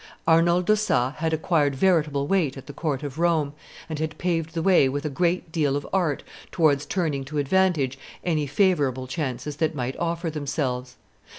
[0.25, 3.53] Arnold d'Ossat had acquired veritable weight at the court of Rome,
[3.87, 7.99] and had paved the way with a great deal of art towards turning to advantage
[8.23, 10.95] any favorable chances that might offer themselves.